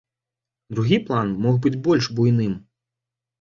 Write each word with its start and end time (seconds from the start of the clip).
Другі 0.75 0.97
план 1.09 1.33
мог 1.43 1.59
быць 1.67 1.73
больш 1.89 2.09
буйным. 2.21 2.57